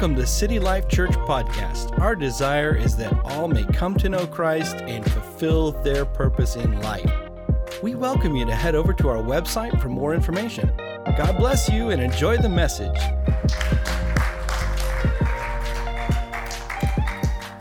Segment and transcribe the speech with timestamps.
[0.00, 2.00] Welcome to City Life Church Podcast.
[2.00, 6.80] Our desire is that all may come to know Christ and fulfill their purpose in
[6.80, 7.12] life.
[7.82, 10.72] We welcome you to head over to our website for more information.
[11.18, 12.96] God bless you and enjoy the message.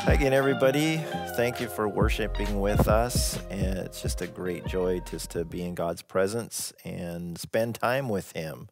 [0.08, 1.04] Again, everybody.
[1.36, 3.38] Thank you for worshiping with us.
[3.50, 8.08] And it's just a great joy just to be in God's presence and spend time
[8.08, 8.70] with Him.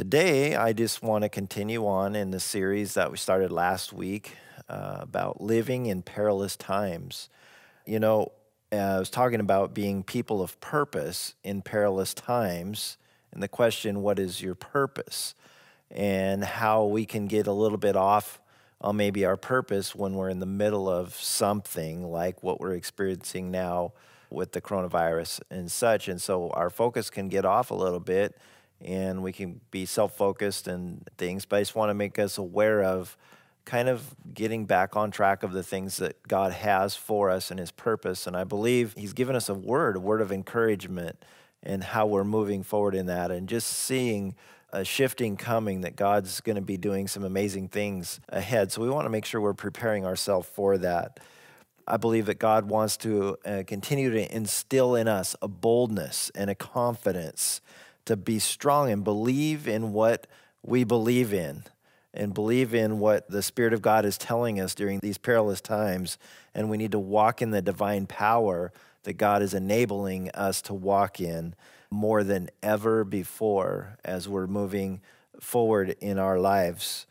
[0.00, 4.34] Today, I just want to continue on in the series that we started last week
[4.66, 7.28] uh, about living in perilous times.
[7.84, 8.32] You know,
[8.72, 12.96] uh, I was talking about being people of purpose in perilous times,
[13.30, 15.34] and the question, what is your purpose?
[15.90, 18.40] And how we can get a little bit off
[18.80, 23.50] on maybe our purpose when we're in the middle of something like what we're experiencing
[23.50, 23.92] now
[24.30, 26.08] with the coronavirus and such.
[26.08, 28.34] And so our focus can get off a little bit
[28.80, 31.44] and we can be self focused and things.
[31.44, 33.16] But I just want to make us aware of
[33.64, 37.60] kind of getting back on track of the things that God has for us and
[37.60, 38.26] His purpose.
[38.26, 41.22] And I believe He's given us a word, a word of encouragement,
[41.62, 44.34] and how we're moving forward in that, and just seeing
[44.72, 48.70] a shifting coming that God's going to be doing some amazing things ahead.
[48.70, 51.20] So we want to make sure we're preparing ourselves for that.
[51.86, 56.48] I believe that God wants to uh, continue to instill in us a boldness and
[56.48, 57.60] a confidence
[58.10, 60.26] to be strong and believe in what
[60.62, 61.62] we believe in
[62.12, 66.18] and believe in what the Spirit of God is telling us during these perilous times.
[66.52, 68.72] And we need to walk in the divine power
[69.04, 71.54] that God is enabling us to walk in
[71.88, 75.00] more than ever before as we're moving
[75.40, 77.06] forward in our lives.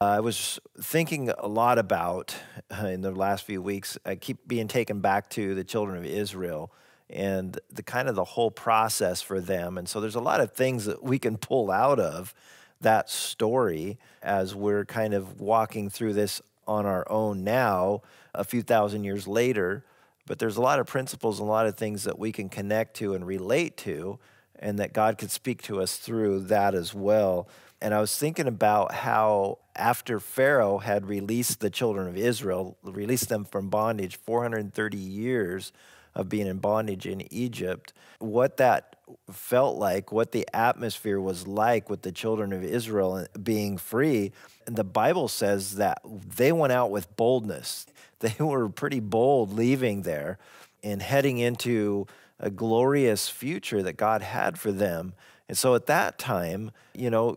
[0.00, 2.34] Uh, I was thinking a lot about
[2.70, 6.04] uh, in the last few weeks, I keep being taken back to the children of
[6.06, 6.72] Israel
[7.10, 9.78] and the kind of the whole process for them.
[9.78, 12.34] And so there's a lot of things that we can pull out of
[12.80, 18.02] that story as we're kind of walking through this on our own now,
[18.34, 19.84] a few thousand years later.
[20.26, 22.96] But there's a lot of principles and a lot of things that we can connect
[22.96, 24.18] to and relate to,
[24.58, 27.48] and that God could speak to us through that as well.
[27.82, 33.28] And I was thinking about how after Pharaoh had released the children of Israel, released
[33.28, 35.72] them from bondage 430 years,
[36.14, 38.96] of being in bondage in Egypt, what that
[39.30, 44.32] felt like, what the atmosphere was like with the children of Israel being free.
[44.66, 47.86] And the Bible says that they went out with boldness.
[48.20, 50.38] They were pretty bold leaving there
[50.82, 52.06] and heading into
[52.40, 55.12] a glorious future that God had for them.
[55.46, 57.36] And so at that time, you know,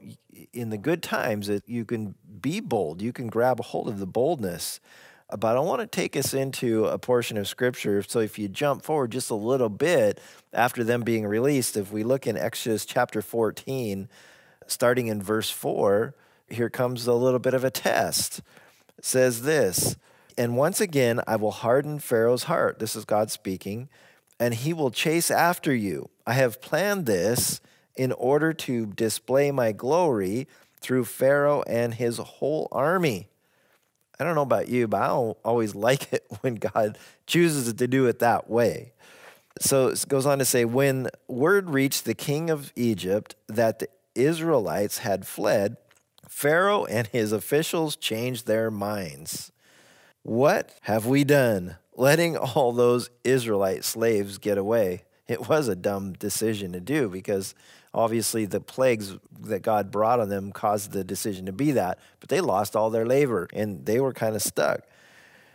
[0.54, 4.08] in the good times, you can be bold, you can grab a hold of the
[4.08, 4.80] boldness
[5.36, 8.02] but I want to take us into a portion of scripture.
[8.02, 10.22] So if you jump forward just a little bit
[10.54, 14.08] after them being released, if we look in Exodus chapter 14,
[14.68, 16.16] starting in verse 4,
[16.50, 18.42] here comes a little bit of a test.
[18.98, 19.98] It says this,
[20.38, 22.80] and once again I will harden Pharaoh's heart.
[22.80, 23.90] This is God speaking,
[24.40, 26.10] and he will chase after you.
[26.26, 27.60] I have planned this
[27.96, 30.48] in order to display my glory
[30.80, 33.28] through Pharaoh and his whole army.
[34.20, 37.88] I don't know about you, but I don't always like it when God chooses to
[37.88, 38.94] do it that way.
[39.60, 43.90] So it goes on to say, when word reached the king of Egypt that the
[44.14, 45.78] Israelites had fled,
[46.28, 49.52] Pharaoh and his officials changed their minds.
[50.24, 55.04] What have we done, letting all those Israelite slaves get away?
[55.28, 57.56] It was a dumb decision to do because
[57.98, 62.30] obviously the plagues that God brought on them caused the decision to be that, but
[62.30, 64.82] they lost all their labor and they were kind of stuck.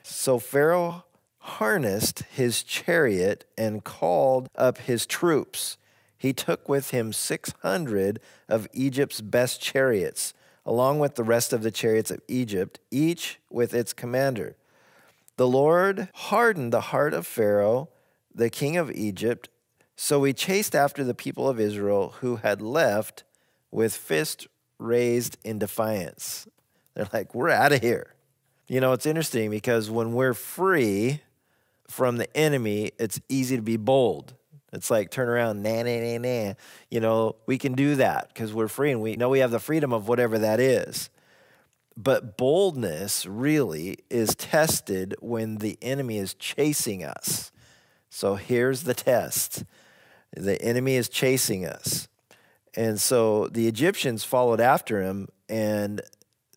[0.03, 1.05] So Pharaoh
[1.39, 5.77] harnessed his chariot and called up his troops.
[6.19, 10.35] He took with him 600 of Egypt's best chariots,
[10.67, 14.57] along with the rest of the chariots of Egypt, each with its commander.
[15.37, 17.89] The Lord hardened the heart of Pharaoh,
[18.35, 19.49] the king of Egypt,
[19.97, 23.25] so we chased after the people of Israel who had left
[23.71, 24.49] with fist
[24.79, 26.47] raised in defiance.
[26.95, 28.15] They're like, we're out of here.
[28.69, 31.21] You know, it's interesting because when we're free
[31.89, 34.35] from the enemy, it's easy to be bold.
[34.73, 36.55] It's like turn around, nah, nah, nah, nah.
[36.91, 39.59] You know, we can do that because we're free and we know we have the
[39.59, 41.11] freedom of whatever that is.
[41.95, 47.53] But boldness really is tested when the enemy is chasing us.
[48.09, 49.65] So here's the test
[50.33, 52.09] the enemy is chasing us.
[52.75, 55.29] And so the Egyptians followed after him.
[55.49, 56.01] And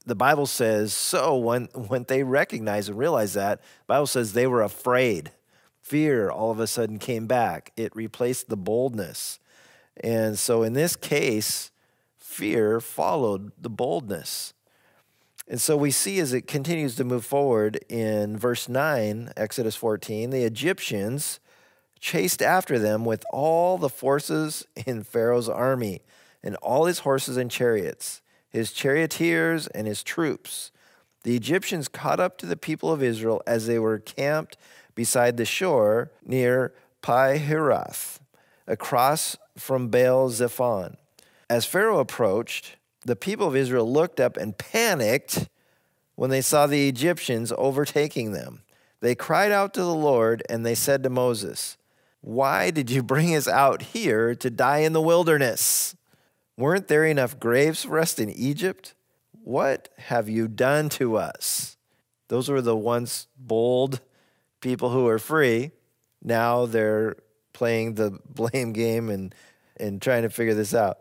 [0.05, 4.61] the Bible says, so when, when they recognized and realized that, Bible says they were
[4.61, 5.31] afraid.
[5.81, 7.71] Fear all of a sudden came back.
[7.75, 9.39] It replaced the boldness.
[10.01, 11.71] And so in this case,
[12.17, 14.53] fear followed the boldness.
[15.47, 20.31] And so we see as it continues to move forward in verse 9, Exodus 14,
[20.31, 21.39] the Egyptians
[21.99, 26.01] chased after them with all the forces in Pharaoh's army
[26.43, 30.71] and all his horses and chariots, his charioteers and his troops.
[31.23, 34.57] The Egyptians caught up to the people of Israel as they were camped
[34.93, 38.19] beside the shore near Pi Hahiroth,
[38.67, 40.97] across from Baal Zephon.
[41.49, 45.47] As Pharaoh approached, the people of Israel looked up and panicked
[46.15, 48.61] when they saw the Egyptians overtaking them.
[49.01, 51.77] They cried out to the Lord and they said to Moses,
[52.25, 55.95] Why did you bring us out here to die in the wilderness?
[56.57, 58.95] Weren't there enough graves for us in Egypt?
[59.43, 61.77] What have you done to us?
[62.29, 64.01] Those were the once bold
[64.59, 65.69] people who were free.
[66.23, 67.15] Now they're
[67.53, 69.35] playing the blame game and,
[69.77, 70.97] and trying to figure this out.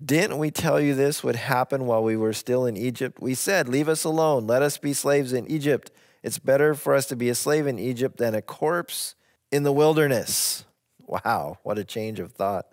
[0.00, 3.18] Didn't we tell you this would happen while we were still in Egypt?
[3.20, 4.46] We said, Leave us alone.
[4.46, 5.90] Let us be slaves in Egypt.
[6.22, 9.16] It's better for us to be a slave in Egypt than a corpse
[9.50, 10.64] in the wilderness.
[11.06, 12.66] Wow, what a change of thought.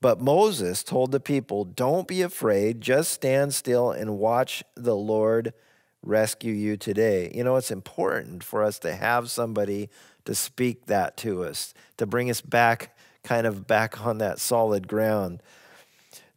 [0.00, 5.54] But Moses told the people, Don't be afraid, just stand still and watch the Lord
[6.02, 7.30] rescue you today.
[7.34, 9.88] You know, it's important for us to have somebody
[10.24, 14.88] to speak that to us, to bring us back, kind of back on that solid
[14.88, 15.42] ground.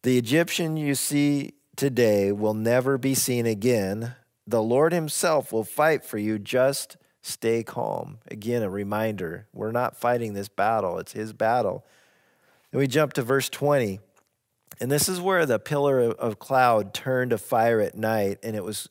[0.04, 4.14] The Egyptian you see today will never be seen again.
[4.46, 6.38] The Lord Himself will fight for you.
[6.38, 8.20] Just stay calm.
[8.30, 11.86] Again, a reminder we're not fighting this battle, it's His battle.
[12.72, 14.00] And we jump to verse 20.
[14.80, 18.64] And this is where the pillar of cloud turned to fire at night, and it
[18.64, 18.90] was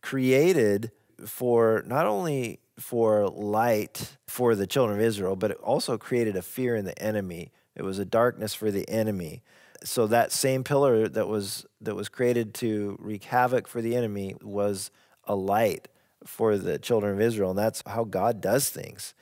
[0.00, 0.90] created
[1.24, 6.42] for not only for light for the children of Israel, but it also created a
[6.42, 7.52] fear in the enemy.
[7.76, 9.42] It was a darkness for the enemy
[9.84, 14.34] so that same pillar that was that was created to wreak havoc for the enemy
[14.42, 14.90] was
[15.24, 15.88] a light
[16.24, 19.14] for the children of Israel, and that's how God does things.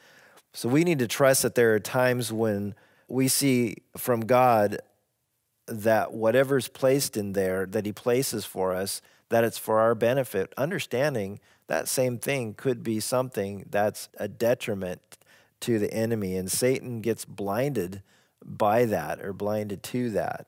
[0.53, 2.75] So we need to trust that there are times when
[3.09, 4.79] we see from God
[5.67, 10.53] that whatever's placed in there that He places for us, that it's for our benefit,
[10.57, 15.01] understanding that same thing could be something that's a detriment
[15.61, 18.03] to the enemy, and Satan gets blinded
[18.45, 20.47] by that or blinded to that.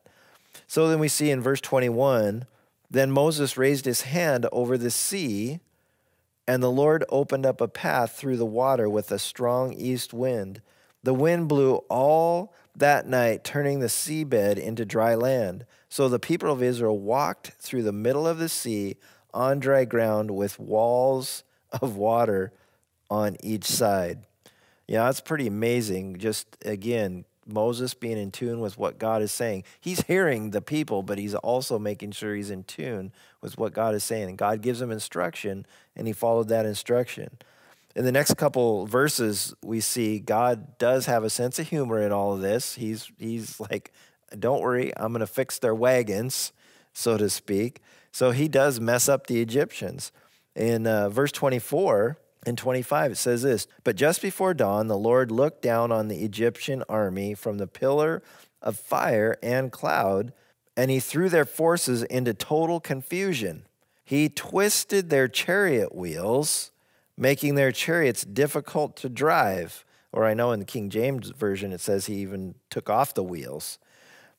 [0.66, 2.46] So then we see in verse 21
[2.92, 5.60] then Moses raised his hand over the sea,
[6.46, 10.60] and the Lord opened up a path through the water with a strong east wind.
[11.02, 15.66] The wind blew all that night, turning the seabed into dry land.
[15.88, 18.96] So the people of Israel walked through the middle of the sea
[19.34, 21.44] on dry ground with walls
[21.80, 22.52] of water
[23.10, 24.26] on each side.
[24.88, 26.18] Yeah, that's pretty amazing.
[26.18, 29.64] Just again, Moses being in tune with what God is saying.
[29.80, 33.94] He's hearing the people, but he's also making sure he's in tune with what God
[33.94, 34.28] is saying.
[34.28, 35.66] And God gives him instruction,
[35.96, 37.38] and he followed that instruction.
[37.94, 42.12] In the next couple verses, we see God does have a sense of humor in
[42.12, 42.76] all of this.
[42.76, 43.92] He's, he's like,
[44.38, 46.52] don't worry, I'm going to fix their wagons,
[46.92, 47.80] so to speak.
[48.10, 50.12] So he does mess up the Egyptians.
[50.54, 55.30] In uh, verse 24, in 25, it says this But just before dawn, the Lord
[55.30, 58.22] looked down on the Egyptian army from the pillar
[58.60, 60.32] of fire and cloud,
[60.76, 63.64] and he threw their forces into total confusion.
[64.04, 66.72] He twisted their chariot wheels,
[67.16, 69.84] making their chariots difficult to drive.
[70.12, 73.22] Or I know in the King James Version it says he even took off the
[73.22, 73.78] wheels.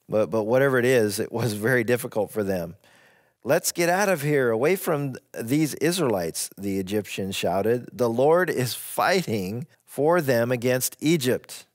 [0.10, 2.76] But, but whatever it is, it was very difficult for them.
[3.46, 7.90] Let's get out of here, away from these Israelites, the Egyptians shouted.
[7.92, 11.66] The Lord is fighting for them against Egypt.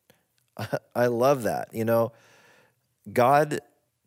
[0.94, 1.68] I love that.
[1.72, 2.12] You know,
[3.12, 3.60] God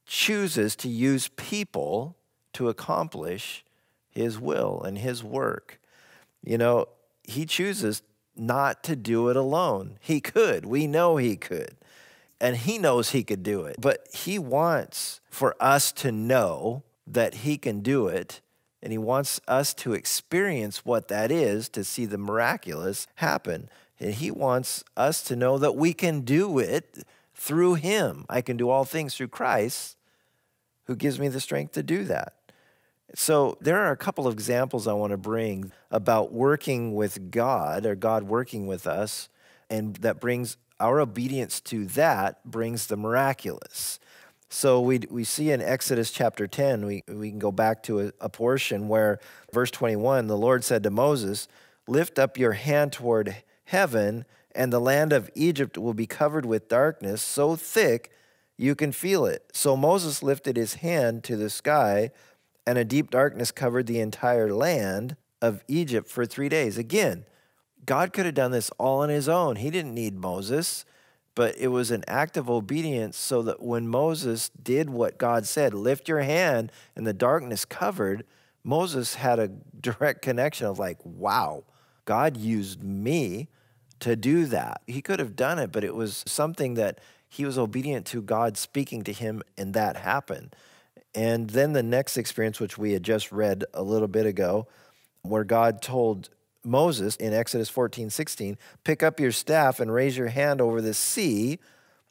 [0.08, 2.18] chooses to use people
[2.54, 3.64] to accomplish
[4.10, 5.80] his will and his work.
[6.44, 6.88] You know,
[7.24, 8.02] he chooses
[8.36, 9.98] not to do it alone.
[10.02, 10.66] He could.
[10.66, 11.76] We know he could.
[12.40, 13.76] And he knows he could do it.
[13.80, 16.82] But he wants for us to know
[17.14, 18.42] that He can do it.
[18.82, 23.70] And He wants us to experience what that is to see the miraculous happen.
[24.00, 27.04] And He wants us to know that we can do it
[27.36, 28.26] through Him.
[28.30, 29.98] I can do all things through Christ
[30.86, 32.34] who gives me the strength to do that.
[33.14, 37.86] So, there are a couple of examples I want to bring about working with God
[37.86, 39.28] or God working with us,
[39.70, 44.00] and that brings our obedience to that brings the miraculous.
[44.54, 48.12] So we, we see in Exodus chapter 10, we, we can go back to a,
[48.20, 49.18] a portion where,
[49.54, 51.48] verse 21, the Lord said to Moses,
[51.88, 56.68] Lift up your hand toward heaven, and the land of Egypt will be covered with
[56.68, 58.12] darkness so thick
[58.58, 59.50] you can feel it.
[59.54, 62.12] So Moses lifted his hand to the sky,
[62.68, 66.78] and a deep darkness covered the entire land of Egypt for three days.
[66.78, 67.24] Again,
[67.86, 69.56] God could have done this all on his own.
[69.56, 70.84] He didn't need Moses,
[71.36, 75.74] but it was an act of obedience so that when Moses did what God said,
[75.74, 78.26] lift your hand, and the darkness covered,
[78.64, 81.64] Moses had a direct connection of like, wow,
[82.06, 83.48] God used me
[84.00, 84.82] to do that.
[84.88, 88.58] He could have done it, but it was something that he was obedient to God
[88.58, 90.54] speaking to him, and that happened.
[91.16, 94.68] And then the next experience, which we had just read a little bit ago,
[95.22, 96.30] where God told
[96.64, 100.94] Moses in Exodus 14, 16, pick up your staff and raise your hand over the
[100.94, 101.60] sea,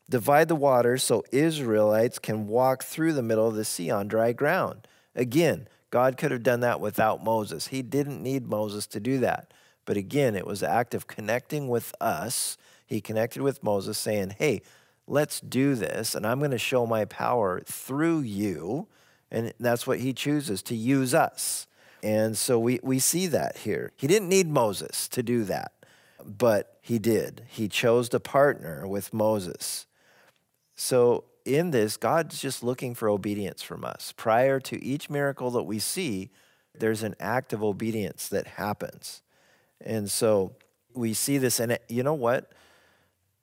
[0.09, 4.33] divide the waters so Israelites can walk through the middle of the sea on dry
[4.33, 4.88] ground.
[5.14, 7.69] Again, God could have done that without Moses.
[7.69, 9.52] He didn't need Moses to do that.
[9.85, 12.57] But again, it was an act of connecting with us.
[12.87, 14.62] He connected with Moses, saying, Hey,
[15.07, 18.87] let's do this, and I'm going to show my power through you.
[19.33, 21.66] And that's what he chooses to use us.
[22.02, 23.92] And so we, we see that here.
[23.97, 25.73] He didn't need Moses to do that,
[26.25, 27.45] but he did.
[27.49, 29.87] He chose to partner with Moses.
[30.75, 34.12] So in this, God's just looking for obedience from us.
[34.16, 36.30] Prior to each miracle that we see,
[36.78, 39.23] there's an act of obedience that happens.
[39.80, 40.57] And so
[40.95, 42.52] we see this, and you know what?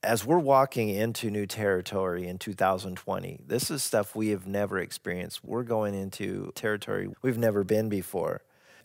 [0.04, 5.44] As we're walking into new territory in 2020, this is stuff we have never experienced.
[5.44, 8.42] We're going into territory we've never been before.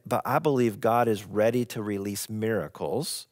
[0.06, 3.26] But I believe God is ready to release miracles.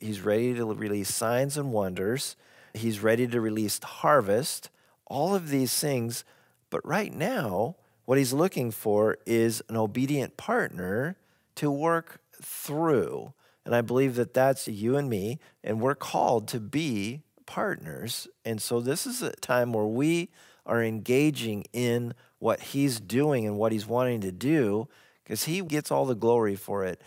[0.00, 2.36] He's ready to release signs and wonders.
[2.72, 4.70] He's ready to release harvest,
[5.06, 6.24] all of these things.
[6.70, 11.16] But right now, what he's looking for is an obedient partner
[11.56, 13.32] to work through.
[13.64, 18.28] And I believe that that's you and me, and we're called to be partners.
[18.44, 20.30] And so this is a time where we
[20.66, 24.88] are engaging in what he's doing and what he's wanting to do
[25.24, 27.00] because He gets all the glory for it.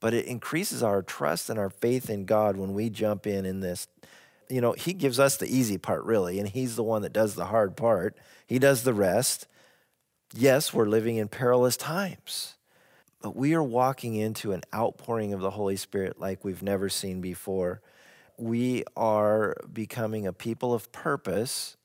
[0.00, 3.60] But it increases our trust and our faith in God when we jump in in
[3.60, 3.88] this.
[4.48, 7.34] You know, He gives us the easy part, really, and He's the one that does
[7.34, 8.16] the hard part.
[8.46, 9.46] He does the rest.
[10.34, 12.54] Yes, we're living in perilous times,
[13.22, 17.20] but we are walking into an outpouring of the Holy Spirit like we've never seen
[17.20, 17.80] before.
[18.36, 21.76] We are becoming a people of purpose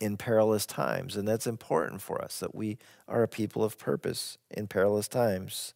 [0.00, 1.16] in perilous times.
[1.16, 5.74] And that's important for us that we are a people of purpose in perilous times.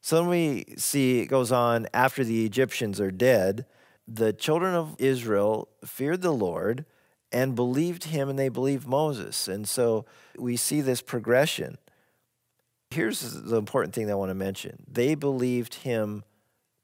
[0.00, 3.66] So then we see it goes on after the Egyptians are dead,
[4.06, 6.84] the children of Israel feared the Lord
[7.30, 9.48] and believed him and they believed Moses.
[9.48, 10.06] And so
[10.38, 11.78] we see this progression.
[12.90, 16.24] Here's the important thing that I want to mention they believed him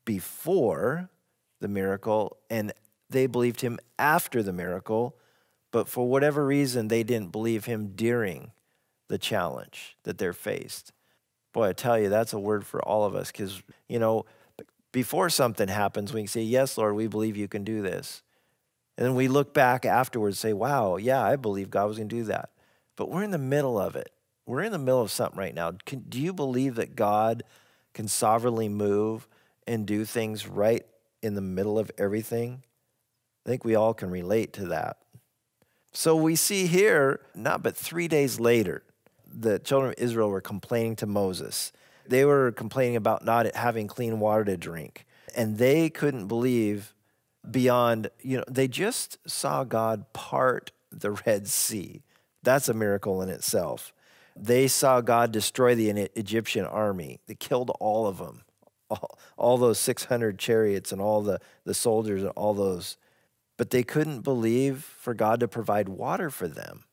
[0.04, 1.08] before
[1.60, 2.72] the miracle and
[3.08, 5.16] they believed him after the miracle
[5.74, 8.52] but for whatever reason, they didn't believe him during
[9.08, 10.92] the challenge that they're faced.
[11.52, 14.24] Boy, I tell you, that's a word for all of us because, you know,
[14.92, 18.22] before something happens, we can say, Yes, Lord, we believe you can do this.
[18.96, 22.08] And then we look back afterwards and say, Wow, yeah, I believe God was going
[22.08, 22.50] to do that.
[22.94, 24.12] But we're in the middle of it.
[24.46, 25.72] We're in the middle of something right now.
[25.84, 27.42] Can, do you believe that God
[27.94, 29.26] can sovereignly move
[29.66, 30.86] and do things right
[31.20, 32.62] in the middle of everything?
[33.44, 34.98] I think we all can relate to that.
[35.94, 38.82] So we see here, not but three days later,
[39.32, 41.72] the children of Israel were complaining to Moses.
[42.06, 45.06] They were complaining about not having clean water to drink.
[45.36, 46.94] And they couldn't believe
[47.48, 52.02] beyond, you know, they just saw God part the Red Sea.
[52.42, 53.92] That's a miracle in itself.
[54.36, 57.20] They saw God destroy the Egyptian army.
[57.26, 58.42] They killed all of them,
[58.90, 62.96] all, all those 600 chariots and all the, the soldiers and all those
[63.56, 66.84] but they couldn't believe for God to provide water for them.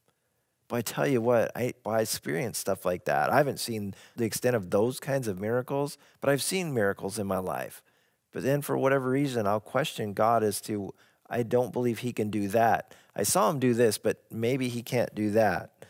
[0.67, 3.29] But I tell you what, I, well, I experienced stuff like that.
[3.29, 7.27] I haven't seen the extent of those kinds of miracles, but I've seen miracles in
[7.27, 7.83] my life.
[8.31, 10.93] But then, for whatever reason, I'll question God as to,
[11.29, 12.95] I don't believe He can do that.
[13.13, 15.85] I saw Him do this, but maybe He can't do that.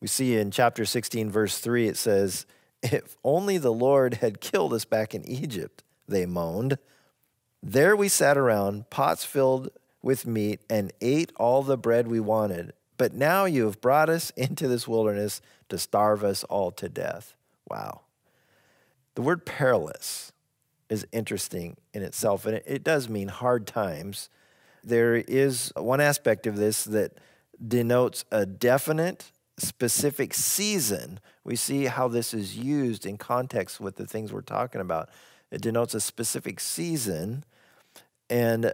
[0.00, 2.44] We see in chapter 16, verse 3, it says,
[2.82, 6.78] If only the Lord had killed us back in Egypt, they moaned.
[7.62, 9.70] There we sat around, pots filled
[10.02, 12.72] with meat, and ate all the bread we wanted.
[12.96, 17.34] But now you have brought us into this wilderness to starve us all to death.
[17.68, 18.02] Wow.
[19.14, 20.32] The word perilous
[20.88, 24.30] is interesting in itself, and it, does mean hard times.
[24.82, 27.18] There is one aspect of this that
[27.66, 31.20] denotes a definite, specific season.
[31.44, 35.10] We see how this is used in context with the things we're talking about.
[35.50, 37.44] It denotes a specific season.
[38.28, 38.72] And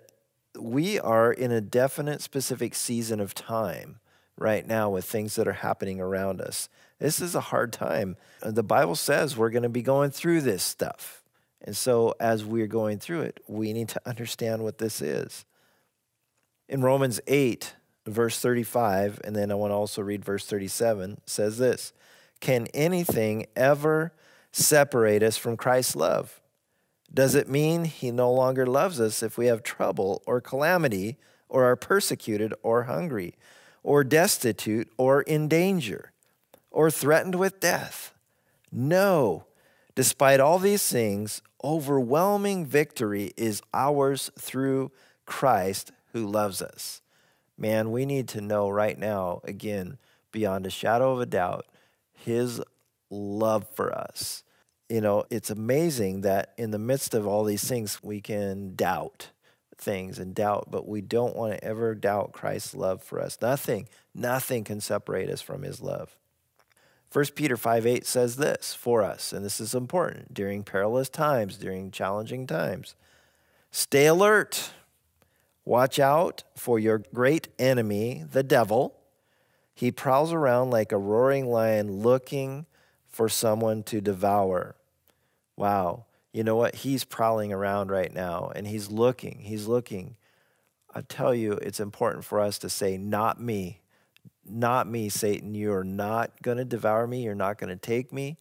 [0.59, 4.01] we are in a definite, specific season of time
[4.37, 6.69] right now with things that are happening around us.
[6.99, 8.17] This is a hard time.
[8.43, 11.23] Uh, the Bible says we're going to be going through this stuff.
[11.61, 15.47] And so, as we're going through it, we need to understand what this is.
[16.69, 17.75] In Romans 8,
[18.07, 21.93] verse 35, and then I want to also read verse 37, says this
[22.41, 24.13] Can anything ever
[24.53, 26.41] separate us from Christ's love?
[27.13, 31.17] Does it mean he no longer loves us if we have trouble or calamity
[31.49, 33.35] or are persecuted or hungry
[33.83, 36.13] or destitute or in danger
[36.71, 38.13] or threatened with death?
[38.73, 39.47] No.
[39.95, 44.91] Despite all these things, overwhelming victory is ours through
[45.25, 47.01] Christ who loves us.
[47.57, 49.99] Man, we need to know right now, again,
[50.33, 51.67] beyond a shadow of a doubt,
[52.13, 52.61] his
[53.11, 54.44] love for us.
[54.95, 59.31] You know, it's amazing that in the midst of all these things, we can doubt
[59.77, 63.37] things and doubt, but we don't want to ever doubt Christ's love for us.
[63.43, 66.17] Nothing, nothing can separate us from his love.
[67.13, 71.57] 1 Peter 5 8 says this for us, and this is important during perilous times,
[71.57, 72.95] during challenging times.
[73.73, 74.71] Stay alert.
[75.65, 78.95] Watch out for your great enemy, the devil.
[79.75, 82.67] He prowls around like a roaring lion looking
[83.09, 84.77] for someone to devour.
[85.57, 86.07] Wow.
[86.33, 86.75] You know what?
[86.77, 89.41] He's prowling around right now and he's looking.
[89.41, 90.17] He's looking.
[90.95, 93.81] I tell you, it's important for us to say, Not me.
[94.47, 95.55] Not me, Satan.
[95.55, 97.23] You are not going to devour me.
[97.23, 98.37] You're not going to take me.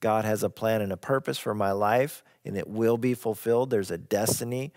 [0.00, 3.70] God has a plan and a purpose for my life, and it will be fulfilled.
[3.70, 4.72] There's a destiny.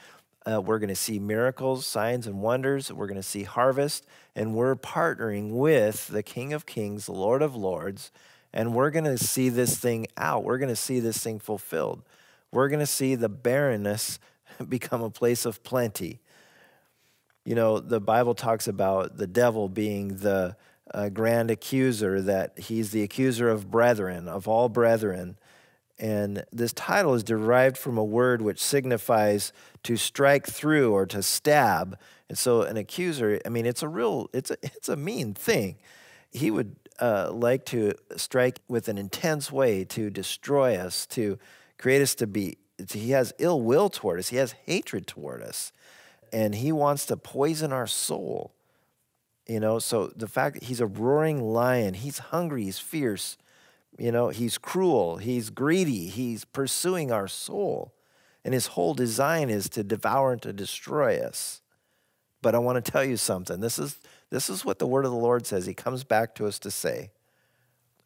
[0.49, 2.91] Uh, we're going to see miracles, signs, and wonders.
[2.91, 7.41] We're going to see harvest, and we're partnering with the King of Kings, the Lord
[7.41, 8.11] of Lords,
[8.53, 10.43] and we're going to see this thing out.
[10.43, 12.03] We're going to see this thing fulfilled.
[12.51, 14.19] We're going to see the barrenness
[14.67, 16.19] become a place of plenty.
[17.45, 20.55] You know, the Bible talks about the devil being the
[20.93, 25.37] uh, grand accuser, that he's the accuser of brethren, of all brethren.
[25.97, 31.23] And this title is derived from a word which signifies to strike through or to
[31.23, 31.97] stab.
[32.27, 35.77] And so an accuser, I mean, it's a real, it's a, it's a mean thing.
[36.31, 41.37] He would uh, like to strike with an intense way to destroy us, to
[41.77, 42.57] create us to be,
[42.89, 45.71] he has ill will toward us, he has hatred toward us,
[46.31, 48.53] and he wants to poison our soul.
[49.47, 53.37] You know, so the fact that he's a roaring lion, he's hungry, he's fierce,
[53.97, 57.93] you know, he's cruel, he's greedy, he's pursuing our soul.
[58.43, 61.61] And his whole design is to devour and to destroy us.
[62.41, 63.59] But I want to tell you something.
[63.59, 63.99] This is
[64.31, 65.67] this is what the word of the Lord says.
[65.67, 67.11] He comes back to us to say,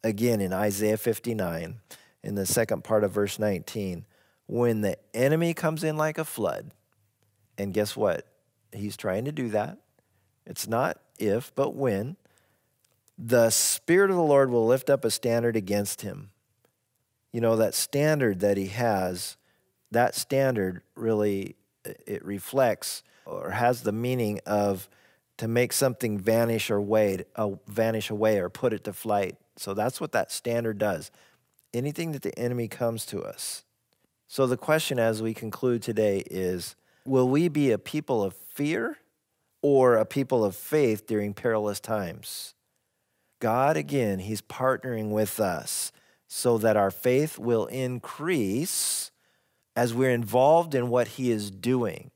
[0.04, 1.76] again in Isaiah 59,
[2.22, 4.04] in the second part of verse 19,
[4.46, 6.72] when the enemy comes in like a flood,
[7.56, 8.26] and guess what?
[8.72, 9.78] He's trying to do that.
[10.44, 12.16] It's not if, but when.
[13.18, 16.30] The Spirit of the Lord will lift up a standard against him.
[17.32, 19.36] You know, that standard that he has,
[19.90, 24.88] that standard really, it reflects or has the meaning of
[25.38, 29.36] to make something vanish or way, uh, vanish away or put it to flight.
[29.56, 31.10] So that's what that standard does.
[31.74, 33.64] Anything that the enemy comes to us.
[34.28, 38.98] So the question as we conclude today is will we be a people of fear
[39.62, 42.54] or a people of faith during perilous times?
[43.38, 45.92] God, again, He's partnering with us
[46.26, 49.10] so that our faith will increase
[49.76, 52.10] as we're involved in what He is doing.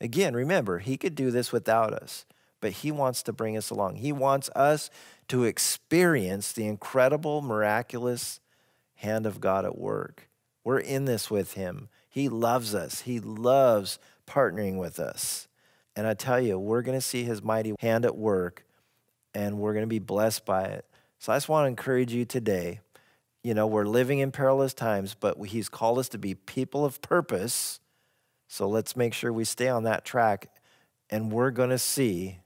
[0.00, 2.24] Again, remember, He could do this without us
[2.60, 3.96] but He wants to bring us along.
[3.96, 4.90] He wants us
[5.28, 8.40] to experience the incredible, miraculous
[8.96, 10.28] hand of God at work.
[10.64, 11.88] We're in this with Him.
[12.08, 15.48] He loves us, He loves partnering with us.
[15.96, 18.64] And I tell you, we're going to see His mighty hand at work
[19.34, 20.84] and we're going to be blessed by it.
[21.18, 22.80] So I just want to encourage you today.
[23.42, 27.00] You know, we're living in perilous times, but He's called us to be people of
[27.00, 27.80] purpose.
[28.48, 30.48] So let's make sure we stay on that track
[31.08, 32.38] and we're going to see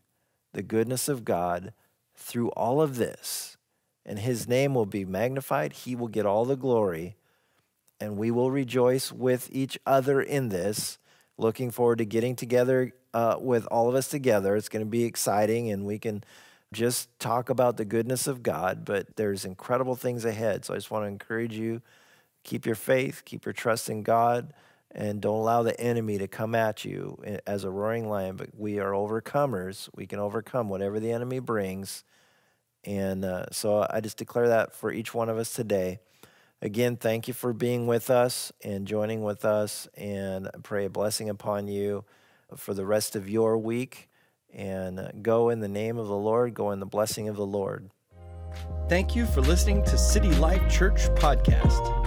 [0.54, 1.72] the goodness of God
[2.16, 3.56] through all of this,
[4.06, 5.72] and his name will be magnified.
[5.72, 7.16] He will get all the glory,
[8.00, 10.98] and we will rejoice with each other in this.
[11.36, 14.56] Looking forward to getting together uh, with all of us together.
[14.56, 16.24] It's going to be exciting, and we can
[16.72, 20.64] just talk about the goodness of God, but there's incredible things ahead.
[20.64, 21.82] So I just want to encourage you
[22.42, 24.52] keep your faith, keep your trust in God
[24.94, 28.36] and don't allow the enemy to come at you as a roaring lion.
[28.36, 29.88] But we are overcomers.
[29.94, 32.04] We can overcome whatever the enemy brings.
[32.84, 35.98] And uh, so I just declare that for each one of us today.
[36.62, 39.88] Again, thank you for being with us and joining with us.
[39.96, 42.04] And I pray a blessing upon you
[42.56, 44.08] for the rest of your week.
[44.52, 47.46] And uh, go in the name of the Lord, go in the blessing of the
[47.46, 47.90] Lord.
[48.88, 52.03] Thank you for listening to City Life Church Podcast.